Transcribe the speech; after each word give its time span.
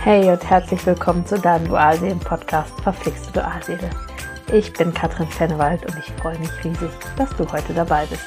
Hey 0.00 0.30
und 0.30 0.48
herzlich 0.48 0.86
willkommen 0.86 1.26
zu 1.26 1.38
deinem 1.40 1.66
Dualseelen-Podcast 1.66 2.80
Verflixte 2.82 3.32
Dualseele. 3.32 3.90
Ich 4.52 4.72
bin 4.72 4.94
Katrin 4.94 5.26
Fennewald 5.26 5.84
und 5.86 5.98
ich 5.98 6.12
freue 6.12 6.38
mich 6.38 6.64
riesig, 6.64 6.88
dass 7.16 7.36
du 7.36 7.44
heute 7.50 7.74
dabei 7.74 8.06
bist. 8.06 8.22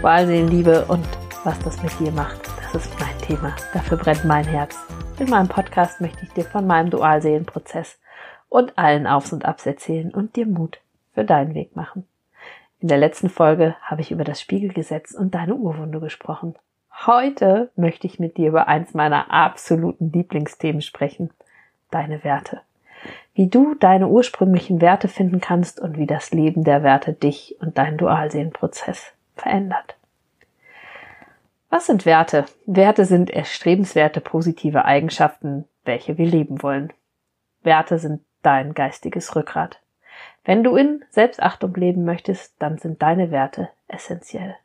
Dualseelenliebe 0.00 0.86
und 0.86 1.06
was 1.44 1.58
das 1.60 1.80
mit 1.82 1.92
dir 2.00 2.10
macht, 2.12 2.40
das 2.72 2.86
ist 2.86 2.98
mein 2.98 3.16
Thema. 3.18 3.54
Dafür 3.74 3.98
brennt 3.98 4.24
mein 4.24 4.46
Herz. 4.46 4.78
In 5.18 5.28
meinem 5.28 5.48
Podcast 5.48 6.00
möchte 6.00 6.24
ich 6.24 6.32
dir 6.32 6.44
von 6.44 6.66
meinem 6.66 6.88
Dualseelenprozess 6.88 8.00
und 8.48 8.76
allen 8.78 9.06
Aufs 9.06 9.34
und 9.34 9.44
Abs 9.44 9.66
erzählen 9.66 10.10
und 10.10 10.36
dir 10.36 10.46
Mut 10.46 10.80
für 11.12 11.24
deinen 11.24 11.54
Weg 11.54 11.76
machen. 11.76 12.08
In 12.80 12.88
der 12.88 12.98
letzten 12.98 13.28
Folge 13.28 13.76
habe 13.82 14.00
ich 14.00 14.10
über 14.10 14.24
das 14.24 14.40
Spiegelgesetz 14.40 15.12
und 15.12 15.34
deine 15.34 15.54
Urwunde 15.54 16.00
gesprochen. 16.00 16.54
Heute 17.06 17.70
möchte 17.76 18.08
ich 18.08 18.18
mit 18.18 18.36
dir 18.36 18.48
über 18.48 18.66
eins 18.66 18.92
meiner 18.92 19.30
absoluten 19.30 20.10
Lieblingsthemen 20.12 20.82
sprechen. 20.82 21.30
Deine 21.90 22.24
Werte. 22.24 22.62
Wie 23.34 23.48
du 23.48 23.74
deine 23.74 24.08
ursprünglichen 24.08 24.80
Werte 24.80 25.06
finden 25.06 25.40
kannst 25.40 25.78
und 25.78 25.96
wie 25.96 26.06
das 26.06 26.32
Leben 26.32 26.64
der 26.64 26.82
Werte 26.82 27.12
dich 27.12 27.56
und 27.60 27.78
deinen 27.78 27.98
Dualseelenprozess 27.98 29.12
verändert. 29.36 29.96
Was 31.70 31.86
sind 31.86 32.04
Werte? 32.04 32.46
Werte 32.66 33.04
sind 33.04 33.30
erstrebenswerte 33.30 34.20
positive 34.20 34.84
Eigenschaften, 34.84 35.66
welche 35.84 36.18
wir 36.18 36.26
leben 36.26 36.62
wollen. 36.62 36.92
Werte 37.62 37.98
sind 38.00 38.22
dein 38.42 38.74
geistiges 38.74 39.36
Rückgrat. 39.36 39.80
Wenn 40.44 40.64
du 40.64 40.74
in 40.74 41.04
Selbstachtung 41.10 41.74
leben 41.74 42.04
möchtest, 42.04 42.60
dann 42.60 42.78
sind 42.78 43.02
deine 43.02 43.30
Werte 43.30 43.68
essentiell. 43.86 44.56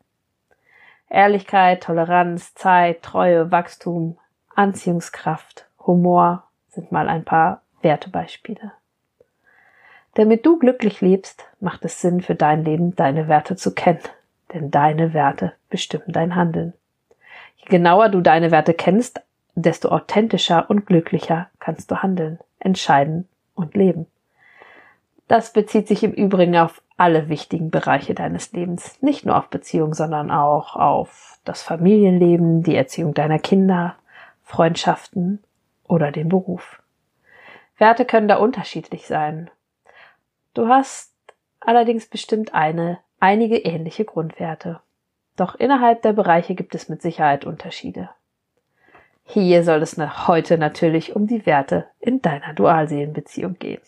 Ehrlichkeit, 1.13 1.83
Toleranz, 1.83 2.55
Zeit, 2.55 3.03
Treue, 3.03 3.51
Wachstum, 3.51 4.17
Anziehungskraft, 4.55 5.67
Humor 5.85 6.43
sind 6.69 6.91
mal 6.91 7.07
ein 7.07 7.23
paar 7.23 7.61
Wertebeispiele. 7.83 8.71
Damit 10.15 10.45
du 10.45 10.57
glücklich 10.57 11.01
lebst, 11.01 11.45
macht 11.59 11.85
es 11.85 12.01
Sinn 12.01 12.21
für 12.21 12.33
dein 12.33 12.63
Leben, 12.63 12.95
deine 12.95 13.27
Werte 13.27 13.55
zu 13.55 13.73
kennen, 13.75 14.01
denn 14.53 14.71
deine 14.71 15.13
Werte 15.13 15.53
bestimmen 15.69 16.07
dein 16.07 16.35
Handeln. 16.35 16.73
Je 17.57 17.65
genauer 17.65 18.09
du 18.09 18.21
deine 18.21 18.49
Werte 18.49 18.73
kennst, 18.73 19.21
desto 19.53 19.89
authentischer 19.89 20.67
und 20.69 20.87
glücklicher 20.87 21.47
kannst 21.59 21.91
du 21.91 21.97
handeln, 21.97 22.39
entscheiden 22.59 23.27
und 23.53 23.75
leben. 23.75 24.07
Das 25.33 25.51
bezieht 25.51 25.87
sich 25.87 26.03
im 26.03 26.11
Übrigen 26.11 26.55
auf 26.57 26.83
alle 26.95 27.27
wichtigen 27.27 27.71
Bereiche 27.71 28.13
deines 28.13 28.51
Lebens, 28.51 29.01
nicht 29.01 29.25
nur 29.25 29.35
auf 29.35 29.47
Beziehung, 29.47 29.95
sondern 29.95 30.29
auch 30.29 30.75
auf 30.75 31.39
das 31.43 31.63
Familienleben, 31.63 32.61
die 32.61 32.75
Erziehung 32.75 33.15
deiner 33.15 33.39
Kinder, 33.39 33.95
Freundschaften 34.43 35.43
oder 35.87 36.11
den 36.11 36.29
Beruf. 36.29 36.83
Werte 37.79 38.05
können 38.05 38.27
da 38.27 38.35
unterschiedlich 38.35 39.07
sein. 39.07 39.49
Du 40.53 40.67
hast 40.67 41.11
allerdings 41.59 42.05
bestimmt 42.05 42.53
eine, 42.53 42.99
einige 43.19 43.57
ähnliche 43.57 44.05
Grundwerte. 44.05 44.81
Doch 45.35 45.55
innerhalb 45.55 46.03
der 46.03 46.13
Bereiche 46.13 46.53
gibt 46.53 46.75
es 46.75 46.89
mit 46.89 47.01
Sicherheit 47.01 47.43
Unterschiede. 47.43 48.11
Hier 49.23 49.63
soll 49.63 49.81
es 49.81 49.97
heute 50.27 50.59
natürlich 50.59 51.15
um 51.15 51.25
die 51.25 51.47
Werte 51.47 51.87
in 51.99 52.21
deiner 52.21 52.53
Dualseelenbeziehung 52.53 53.57
gehen. 53.57 53.81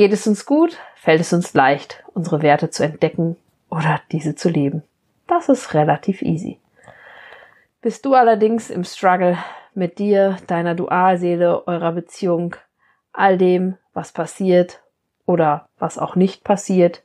Geht 0.00 0.14
es 0.14 0.26
uns 0.26 0.46
gut, 0.46 0.78
fällt 0.94 1.20
es 1.20 1.34
uns 1.34 1.52
leicht, 1.52 2.02
unsere 2.14 2.40
Werte 2.40 2.70
zu 2.70 2.82
entdecken 2.82 3.36
oder 3.68 4.00
diese 4.10 4.34
zu 4.34 4.48
leben. 4.48 4.82
Das 5.26 5.50
ist 5.50 5.74
relativ 5.74 6.22
easy. 6.22 6.58
Bist 7.82 8.06
du 8.06 8.14
allerdings 8.14 8.70
im 8.70 8.82
Struggle 8.82 9.36
mit 9.74 9.98
dir, 9.98 10.38
deiner 10.46 10.74
Dualseele, 10.74 11.66
eurer 11.66 11.92
Beziehung, 11.92 12.56
all 13.12 13.36
dem, 13.36 13.76
was 13.92 14.12
passiert 14.12 14.80
oder 15.26 15.68
was 15.78 15.98
auch 15.98 16.16
nicht 16.16 16.44
passiert, 16.44 17.02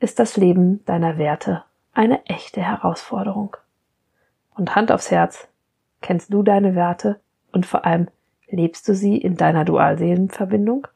ist 0.00 0.18
das 0.18 0.36
Leben 0.36 0.84
deiner 0.84 1.18
Werte 1.18 1.62
eine 1.94 2.26
echte 2.26 2.60
Herausforderung. 2.60 3.56
Und 4.56 4.74
Hand 4.74 4.90
aufs 4.90 5.12
Herz, 5.12 5.46
kennst 6.00 6.32
du 6.32 6.42
deine 6.42 6.74
Werte 6.74 7.20
und 7.52 7.66
vor 7.66 7.84
allem 7.84 8.08
lebst 8.48 8.88
du 8.88 8.96
sie 8.96 9.16
in 9.16 9.36
deiner 9.36 9.64
Dualseelenverbindung? 9.64 10.88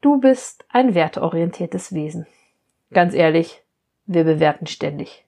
Du 0.00 0.18
bist 0.18 0.64
ein 0.70 0.94
werteorientiertes 0.94 1.92
Wesen. 1.92 2.26
Ganz 2.90 3.12
ehrlich, 3.12 3.62
wir 4.06 4.24
bewerten 4.24 4.66
ständig. 4.66 5.26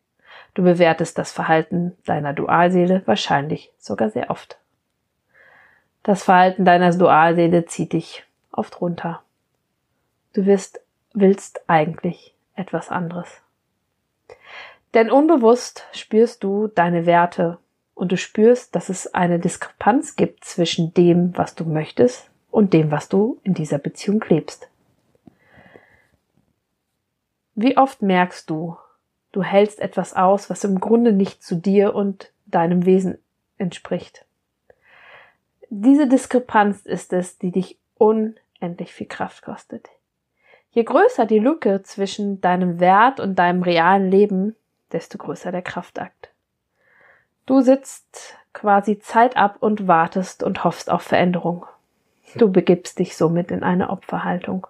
Du 0.54 0.62
bewertest 0.62 1.18
das 1.18 1.30
Verhalten 1.30 1.94
deiner 2.06 2.32
Dualseele 2.32 3.02
wahrscheinlich 3.04 3.70
sogar 3.78 4.08
sehr 4.08 4.30
oft. 4.30 4.58
Das 6.02 6.24
Verhalten 6.24 6.64
deiner 6.64 6.90
Dualseele 6.90 7.66
zieht 7.66 7.92
dich 7.92 8.24
oft 8.50 8.80
runter. 8.80 9.22
Du 10.32 10.46
wirst, 10.46 10.80
willst 11.12 11.68
eigentlich 11.68 12.34
etwas 12.54 12.88
anderes. 12.88 13.42
Denn 14.94 15.10
unbewusst 15.10 15.86
spürst 15.92 16.42
du 16.42 16.68
deine 16.68 17.04
Werte 17.04 17.58
und 17.94 18.10
du 18.10 18.16
spürst, 18.16 18.74
dass 18.74 18.88
es 18.88 19.12
eine 19.12 19.38
Diskrepanz 19.38 20.16
gibt 20.16 20.44
zwischen 20.44 20.94
dem, 20.94 21.36
was 21.36 21.54
du 21.54 21.64
möchtest 21.66 22.31
und 22.52 22.72
dem, 22.72 22.92
was 22.92 23.08
du 23.08 23.40
in 23.42 23.54
dieser 23.54 23.78
Beziehung 23.78 24.22
lebst. 24.28 24.68
Wie 27.56 27.76
oft 27.76 28.02
merkst 28.02 28.48
du, 28.48 28.76
du 29.32 29.42
hältst 29.42 29.80
etwas 29.80 30.14
aus, 30.14 30.48
was 30.48 30.62
im 30.62 30.78
Grunde 30.78 31.12
nicht 31.12 31.42
zu 31.42 31.56
dir 31.56 31.94
und 31.94 32.30
deinem 32.46 32.86
Wesen 32.86 33.18
entspricht. 33.58 34.24
Diese 35.70 36.06
Diskrepanz 36.06 36.82
ist 36.82 37.12
es, 37.12 37.38
die 37.38 37.50
dich 37.50 37.78
unendlich 37.96 38.92
viel 38.92 39.06
Kraft 39.06 39.42
kostet. 39.42 39.88
Je 40.70 40.84
größer 40.84 41.26
die 41.26 41.38
Lücke 41.38 41.82
zwischen 41.82 42.40
deinem 42.40 42.80
Wert 42.80 43.20
und 43.20 43.38
deinem 43.38 43.62
realen 43.62 44.10
Leben, 44.10 44.56
desto 44.92 45.18
größer 45.18 45.52
der 45.52 45.62
Kraftakt. 45.62 46.30
Du 47.46 47.60
sitzt 47.60 48.36
quasi 48.52 48.98
Zeit 48.98 49.36
ab 49.36 49.56
und 49.60 49.88
wartest 49.88 50.42
und 50.42 50.64
hoffst 50.64 50.90
auf 50.90 51.02
Veränderung. 51.02 51.66
Du 52.36 52.50
begibst 52.50 52.98
dich 52.98 53.16
somit 53.16 53.50
in 53.50 53.62
eine 53.62 53.90
Opferhaltung. 53.90 54.66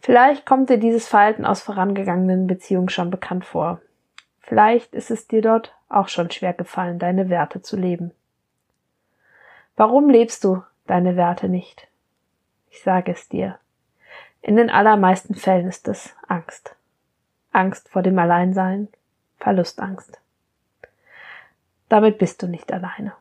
Vielleicht 0.00 0.46
kommt 0.46 0.70
dir 0.70 0.78
dieses 0.78 1.08
Verhalten 1.08 1.44
aus 1.44 1.62
vorangegangenen 1.62 2.46
Beziehungen 2.46 2.88
schon 2.88 3.10
bekannt 3.10 3.44
vor. 3.44 3.80
Vielleicht 4.40 4.94
ist 4.94 5.10
es 5.10 5.26
dir 5.26 5.42
dort 5.42 5.74
auch 5.88 6.08
schon 6.08 6.30
schwer 6.30 6.54
gefallen, 6.54 6.98
deine 6.98 7.28
Werte 7.28 7.60
zu 7.60 7.76
leben. 7.76 8.12
Warum 9.76 10.08
lebst 10.08 10.44
du 10.44 10.62
deine 10.86 11.16
Werte 11.16 11.48
nicht? 11.48 11.88
Ich 12.70 12.82
sage 12.82 13.12
es 13.12 13.28
dir. 13.28 13.58
In 14.40 14.56
den 14.56 14.70
allermeisten 14.70 15.34
Fällen 15.34 15.66
ist 15.66 15.88
es 15.88 16.14
Angst. 16.26 16.74
Angst 17.52 17.88
vor 17.88 18.02
dem 18.02 18.18
Alleinsein, 18.18 18.88
Verlustangst. 19.38 20.20
Damit 21.88 22.18
bist 22.18 22.42
du 22.42 22.46
nicht 22.46 22.72
alleine. 22.72 23.12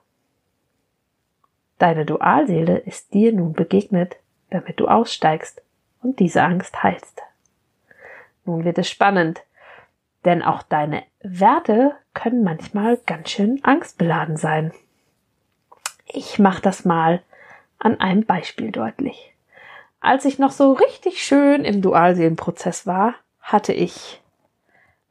Deine 1.78 2.06
Dualseele 2.06 2.78
ist 2.78 3.14
dir 3.14 3.34
nun 3.34 3.54
begegnet, 3.54 4.18
damit 4.50 4.80
du 4.80 4.88
aussteigst 4.88 5.62
und 6.02 6.20
diese 6.20 6.42
Angst 6.42 6.82
heilst. 6.84 7.22
Nun 8.46 8.64
wird 8.64 8.78
es 8.78 8.90
spannend, 8.90 9.44
denn 10.26 10.42
auch 10.42 10.64
deine 10.64 11.04
Werte 11.22 11.96
können 12.14 12.44
manchmal 12.44 12.98
ganz 13.06 13.30
schön 13.30 13.60
angstbeladen 13.64 14.38
sein. 14.38 14.74
Ich 16.06 16.40
mache 16.40 16.62
das 16.62 16.86
mal 16.86 17.22
an 17.78 18.00
einem 18.00 18.26
Beispiel 18.26 18.72
deutlich. 18.72 19.34
Als 20.00 20.26
ich 20.26 20.40
noch 20.40 20.52
so 20.52 20.74
richtig 20.74 21.24
schön 21.24 21.66
im 21.66 21.82
Dualseelenprozess 21.82 22.88
war, 22.88 23.16
hatte 23.42 23.74
ich 23.74 24.22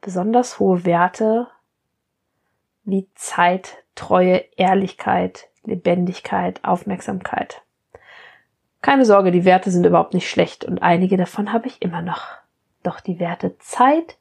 besonders 0.01 0.59
hohe 0.59 0.85
Werte 0.85 1.47
wie 2.83 3.07
Zeit, 3.15 3.83
Treue, 3.95 4.43
Ehrlichkeit, 4.55 5.49
Lebendigkeit, 5.67 6.63
Aufmerksamkeit. 6.63 7.61
Keine 8.81 9.05
Sorge, 9.05 9.31
die 9.31 9.45
Werte 9.45 9.69
sind 9.69 9.85
überhaupt 9.85 10.13
nicht 10.13 10.29
schlecht 10.29 10.65
und 10.65 10.81
einige 10.81 11.17
davon 11.17 11.51
habe 11.51 11.67
ich 11.67 11.81
immer 11.81 12.01
noch. 12.01 12.23
Doch 12.83 12.99
die 12.99 13.19
Werte 13.19 13.57
Zeit 13.59 14.17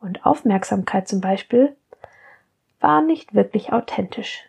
und 0.00 0.24
Aufmerksamkeit 0.24 1.08
zum 1.08 1.20
Beispiel 1.20 1.76
waren 2.80 3.06
nicht 3.06 3.34
wirklich 3.34 3.72
authentisch. 3.72 4.44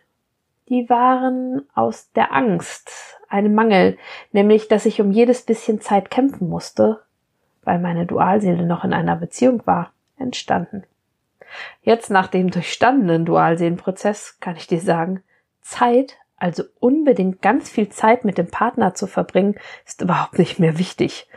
Die 0.68 0.88
waren 0.88 1.62
aus 1.74 2.12
der 2.12 2.32
Angst, 2.32 3.18
einem 3.28 3.54
Mangel, 3.54 3.98
nämlich 4.32 4.68
dass 4.68 4.86
ich 4.86 5.00
um 5.00 5.10
jedes 5.10 5.42
bisschen 5.42 5.80
Zeit 5.80 6.10
kämpfen 6.10 6.48
musste, 6.48 7.02
weil 7.62 7.78
meine 7.78 8.06
Dualseele 8.06 8.64
noch 8.64 8.84
in 8.84 8.92
einer 8.92 9.16
Beziehung 9.16 9.66
war, 9.66 9.92
entstanden. 10.18 10.84
Jetzt 11.82 12.10
nach 12.10 12.28
dem 12.28 12.50
durchstandenen 12.50 13.24
Dualseelenprozess 13.24 14.38
kann 14.40 14.56
ich 14.56 14.66
dir 14.66 14.80
sagen, 14.80 15.22
Zeit 15.60 16.18
also 16.36 16.64
unbedingt 16.80 17.42
ganz 17.42 17.70
viel 17.70 17.88
Zeit 17.88 18.24
mit 18.24 18.38
dem 18.38 18.50
Partner 18.50 18.94
zu 18.94 19.06
verbringen, 19.06 19.56
ist 19.84 20.02
überhaupt 20.02 20.38
nicht 20.38 20.58
mehr 20.58 20.78
wichtig. 20.78 21.28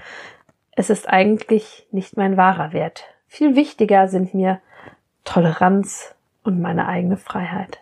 Es 0.72 0.90
ist 0.90 1.10
eigentlich 1.10 1.88
nicht 1.92 2.18
mein 2.18 2.38
wahrer 2.38 2.74
Wert. 2.74 3.06
Viel 3.28 3.56
wichtiger 3.56 4.08
sind 4.08 4.34
mir 4.34 4.62
Toleranz 5.24 6.16
und 6.44 6.62
meine 6.62 6.88
eigene 6.88 7.18
Freiheit. 7.18 7.80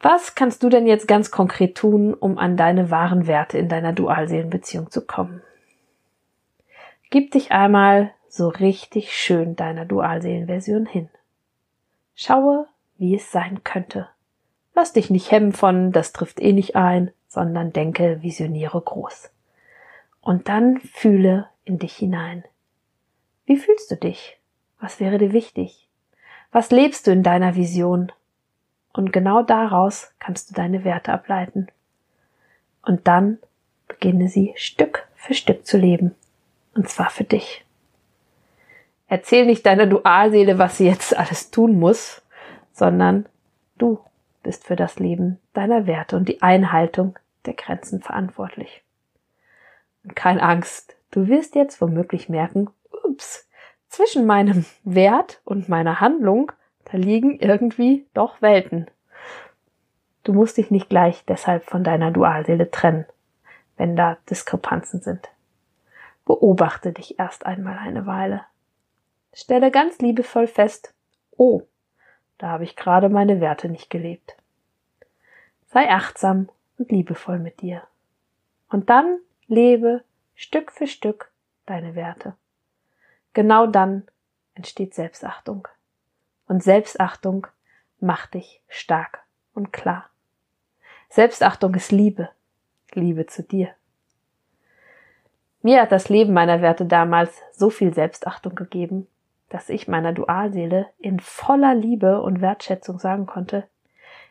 Was 0.00 0.34
kannst 0.34 0.62
du 0.62 0.68
denn 0.68 0.86
jetzt 0.86 1.08
ganz 1.08 1.30
konkret 1.30 1.76
tun, 1.76 2.14
um 2.14 2.38
an 2.38 2.56
deine 2.56 2.90
wahren 2.90 3.26
Werte 3.26 3.58
in 3.58 3.68
deiner 3.68 3.92
Dualseelenbeziehung 3.92 4.90
zu 4.90 5.04
kommen? 5.04 5.42
Gib 7.10 7.32
dich 7.32 7.52
einmal 7.52 8.12
so 8.28 8.48
richtig 8.48 9.12
schön 9.12 9.56
deiner 9.56 9.84
Dualseelenversion 9.84 10.86
hin. 10.86 11.08
Schaue, 12.14 12.66
wie 12.98 13.14
es 13.14 13.30
sein 13.30 13.62
könnte. 13.64 14.08
Lass 14.76 14.92
dich 14.92 15.08
nicht 15.08 15.30
hemmen 15.30 15.52
von, 15.52 15.90
das 15.90 16.12
trifft 16.12 16.38
eh 16.38 16.52
nicht 16.52 16.76
ein, 16.76 17.10
sondern 17.28 17.72
denke, 17.72 18.22
visioniere 18.22 18.78
groß. 18.78 19.30
Und 20.20 20.48
dann 20.48 20.80
fühle 20.80 21.48
in 21.64 21.78
dich 21.78 21.96
hinein. 21.96 22.44
Wie 23.46 23.56
fühlst 23.56 23.90
du 23.90 23.96
dich? 23.96 24.38
Was 24.78 25.00
wäre 25.00 25.16
dir 25.16 25.32
wichtig? 25.32 25.88
Was 26.52 26.70
lebst 26.70 27.06
du 27.06 27.10
in 27.10 27.22
deiner 27.22 27.56
Vision? 27.56 28.12
Und 28.92 29.14
genau 29.14 29.42
daraus 29.42 30.12
kannst 30.18 30.50
du 30.50 30.54
deine 30.54 30.84
Werte 30.84 31.10
ableiten. 31.10 31.68
Und 32.82 33.08
dann 33.08 33.38
beginne 33.88 34.28
sie 34.28 34.52
Stück 34.56 35.08
für 35.14 35.32
Stück 35.32 35.66
zu 35.66 35.78
leben. 35.78 36.14
Und 36.74 36.90
zwar 36.90 37.08
für 37.08 37.24
dich. 37.24 37.64
Erzähl 39.08 39.46
nicht 39.46 39.64
deiner 39.64 39.86
Dualseele, 39.86 40.58
was 40.58 40.76
sie 40.76 40.86
jetzt 40.86 41.16
alles 41.16 41.50
tun 41.50 41.78
muss, 41.78 42.20
sondern 42.74 43.24
du 43.78 44.00
bist 44.46 44.64
für 44.64 44.76
das 44.76 45.00
Leben 45.00 45.40
deiner 45.54 45.88
Werte 45.88 46.16
und 46.16 46.28
die 46.28 46.40
Einhaltung 46.40 47.18
der 47.46 47.54
Grenzen 47.54 48.00
verantwortlich. 48.00 48.84
Und 50.04 50.14
keine 50.14 50.40
Angst, 50.40 50.96
du 51.10 51.26
wirst 51.26 51.56
jetzt 51.56 51.80
womöglich 51.80 52.28
merken, 52.28 52.70
ups, 53.02 53.48
zwischen 53.88 54.24
meinem 54.24 54.64
Wert 54.84 55.40
und 55.44 55.68
meiner 55.68 56.00
Handlung, 56.00 56.52
da 56.84 56.96
liegen 56.96 57.40
irgendwie 57.40 58.06
doch 58.14 58.40
Welten. 58.40 58.86
Du 60.22 60.32
musst 60.32 60.58
dich 60.58 60.70
nicht 60.70 60.88
gleich 60.88 61.24
deshalb 61.24 61.64
von 61.64 61.82
deiner 61.82 62.12
Dualseele 62.12 62.70
trennen, 62.70 63.04
wenn 63.76 63.96
da 63.96 64.16
Diskrepanzen 64.30 65.00
sind. 65.00 65.28
Beobachte 66.24 66.92
dich 66.92 67.18
erst 67.18 67.46
einmal 67.46 67.78
eine 67.78 68.06
Weile. 68.06 68.42
Stelle 69.32 69.72
ganz 69.72 69.98
liebevoll 69.98 70.46
fest, 70.46 70.94
oh, 71.36 71.62
da 72.38 72.48
habe 72.48 72.64
ich 72.64 72.76
gerade 72.76 73.08
meine 73.08 73.40
Werte 73.40 73.68
nicht 73.68 73.90
gelebt. 73.90 74.36
Sei 75.66 75.90
achtsam 75.90 76.48
und 76.78 76.90
liebevoll 76.90 77.38
mit 77.38 77.60
dir. 77.60 77.82
Und 78.68 78.90
dann 78.90 79.18
lebe 79.46 80.04
Stück 80.34 80.72
für 80.72 80.86
Stück 80.86 81.30
deine 81.64 81.94
Werte. 81.94 82.34
Genau 83.32 83.66
dann 83.66 84.06
entsteht 84.54 84.94
Selbstachtung. 84.94 85.68
Und 86.46 86.62
Selbstachtung 86.62 87.46
macht 88.00 88.34
dich 88.34 88.62
stark 88.68 89.24
und 89.54 89.72
klar. 89.72 90.10
Selbstachtung 91.08 91.74
ist 91.74 91.92
Liebe, 91.92 92.30
Liebe 92.92 93.26
zu 93.26 93.42
dir. 93.42 93.74
Mir 95.62 95.82
hat 95.82 95.92
das 95.92 96.08
Leben 96.08 96.32
meiner 96.32 96.62
Werte 96.62 96.86
damals 96.86 97.42
so 97.52 97.70
viel 97.70 97.92
Selbstachtung 97.92 98.54
gegeben, 98.54 99.08
dass 99.48 99.68
ich 99.68 99.88
meiner 99.88 100.12
Dualseele 100.12 100.86
in 100.98 101.20
voller 101.20 101.74
Liebe 101.74 102.20
und 102.20 102.40
Wertschätzung 102.40 102.98
sagen 102.98 103.26
konnte, 103.26 103.68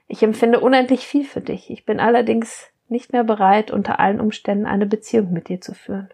ich 0.07 0.21
empfinde 0.21 0.59
unendlich 0.59 1.07
viel 1.07 1.25
für 1.25 1.41
dich. 1.41 1.69
Ich 1.71 1.85
bin 1.85 1.99
allerdings 1.99 2.71
nicht 2.87 3.11
mehr 3.11 3.23
bereit, 3.23 3.71
unter 3.71 3.99
allen 3.99 4.19
Umständen 4.19 4.65
eine 4.65 4.85
Beziehung 4.85 5.33
mit 5.33 5.49
dir 5.49 5.61
zu 5.61 5.73
führen. 5.73 6.09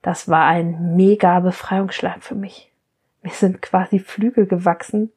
Das 0.00 0.28
war 0.28 0.46
ein 0.46 0.96
mega 0.96 1.40
Befreiungsschlag 1.40 2.22
für 2.22 2.34
mich. 2.34 2.72
Mir 3.22 3.32
sind 3.32 3.60
quasi 3.60 3.98
Flügel 3.98 4.46
gewachsen, 4.46 5.12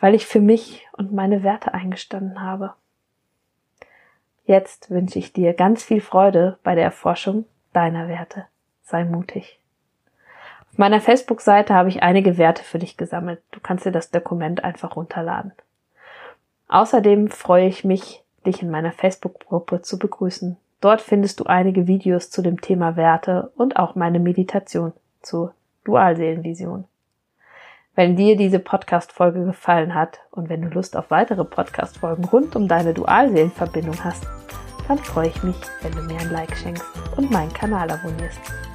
weil 0.00 0.14
ich 0.14 0.26
für 0.26 0.40
mich 0.40 0.86
und 0.92 1.12
meine 1.12 1.42
Werte 1.42 1.72
eingestanden 1.74 2.42
habe. 2.42 2.74
Jetzt 4.44 4.90
wünsche 4.90 5.18
ich 5.18 5.32
dir 5.32 5.54
ganz 5.54 5.84
viel 5.84 6.00
Freude 6.00 6.58
bei 6.62 6.74
der 6.74 6.84
Erforschung 6.84 7.44
deiner 7.72 8.08
Werte. 8.08 8.46
Sei 8.82 9.04
mutig 9.04 9.57
meiner 10.78 11.00
Facebook-Seite 11.00 11.74
habe 11.74 11.88
ich 11.88 12.02
einige 12.02 12.38
Werte 12.38 12.62
für 12.62 12.78
dich 12.78 12.96
gesammelt. 12.96 13.42
Du 13.50 13.60
kannst 13.60 13.84
dir 13.84 13.92
das 13.92 14.10
Dokument 14.10 14.64
einfach 14.64 14.96
runterladen. 14.96 15.52
Außerdem 16.68 17.28
freue 17.28 17.66
ich 17.66 17.84
mich, 17.84 18.22
dich 18.46 18.62
in 18.62 18.70
meiner 18.70 18.92
Facebook-Gruppe 18.92 19.82
zu 19.82 19.98
begrüßen. 19.98 20.56
Dort 20.80 21.00
findest 21.00 21.40
du 21.40 21.44
einige 21.44 21.86
Videos 21.86 22.30
zu 22.30 22.42
dem 22.42 22.60
Thema 22.60 22.96
Werte 22.96 23.50
und 23.56 23.76
auch 23.76 23.96
meine 23.96 24.20
Meditation 24.20 24.92
zur 25.20 25.52
Dualseelenvision. 25.84 26.84
Wenn 27.96 28.14
dir 28.14 28.36
diese 28.36 28.60
Podcast-Folge 28.60 29.44
gefallen 29.44 29.94
hat 29.94 30.20
und 30.30 30.48
wenn 30.48 30.62
du 30.62 30.68
Lust 30.68 30.96
auf 30.96 31.10
weitere 31.10 31.44
Podcast-Folgen 31.44 32.26
rund 32.26 32.54
um 32.54 32.68
deine 32.68 32.94
Dualseelenverbindung 32.94 34.04
hast, 34.04 34.24
dann 34.86 34.98
freue 34.98 35.28
ich 35.28 35.42
mich, 35.42 35.56
wenn 35.82 35.92
du 35.92 36.02
mir 36.02 36.20
ein 36.20 36.30
Like 36.30 36.56
schenkst 36.56 36.84
und 37.16 37.32
meinen 37.32 37.52
Kanal 37.52 37.90
abonnierst. 37.90 38.67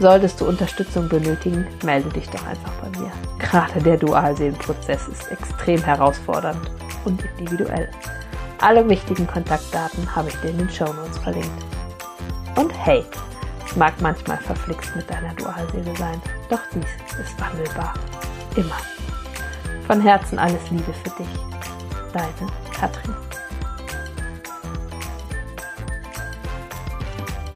Solltest 0.00 0.40
du 0.40 0.46
Unterstützung 0.46 1.10
benötigen, 1.10 1.66
melde 1.84 2.08
dich 2.08 2.26
doch 2.30 2.46
einfach 2.46 2.72
bei 2.80 2.98
mir. 2.98 3.12
Gerade 3.38 3.82
der 3.82 3.98
Dualseelenprozess 3.98 5.08
ist 5.08 5.30
extrem 5.30 5.78
herausfordernd 5.84 6.70
und 7.04 7.22
individuell. 7.38 7.90
Alle 8.60 8.88
wichtigen 8.88 9.26
Kontaktdaten 9.26 10.16
habe 10.16 10.30
ich 10.30 10.36
dir 10.36 10.48
in 10.48 10.58
den 10.58 10.70
Show 10.70 10.90
Notes 10.90 11.18
verlinkt. 11.18 11.64
Und 12.56 12.72
hey, 12.82 13.04
es 13.66 13.76
mag 13.76 13.92
manchmal 14.00 14.38
verflixt 14.38 14.96
mit 14.96 15.08
deiner 15.10 15.34
Dualseele 15.34 15.94
sein, 15.96 16.20
doch 16.48 16.60
dies 16.74 17.20
ist 17.20 17.38
wandelbar. 17.38 17.92
Immer. 18.56 18.78
Von 19.86 20.00
Herzen 20.00 20.38
alles 20.38 20.70
Liebe 20.70 20.94
für 21.04 21.22
dich. 21.22 21.28
Deine 22.14 22.50
Katrin. 22.72 23.29